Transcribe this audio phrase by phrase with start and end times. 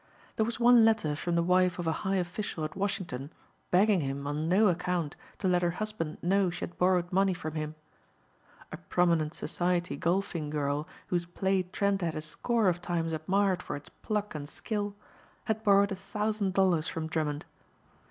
[0.35, 3.29] There was one letter from the wife of a high official at Washington
[3.69, 7.53] begging him on no account to let her husband know she had borrowed money from
[7.53, 7.75] him.
[8.71, 13.75] A prominent society golfing girl whose play Trent had a score of times admired for
[13.75, 14.95] its pluck and skill
[15.45, 17.45] had borrowed a thousand dollars from Drummond.